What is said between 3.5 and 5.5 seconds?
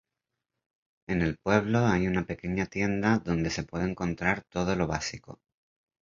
se puede encontrar todo lo básico.